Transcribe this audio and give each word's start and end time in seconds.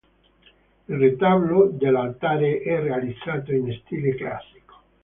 Il 0.89 0.95
retablo 0.97 1.67
dell'altare 1.67 2.57
è 2.63 2.81
realizzato 2.81 3.51
in 3.51 3.71
stile 3.85 4.15
classico. 4.15 4.75